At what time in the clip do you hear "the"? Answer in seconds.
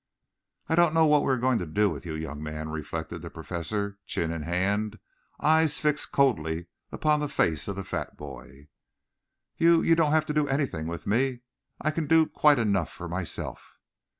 3.21-3.29, 7.19-7.29, 7.75-7.83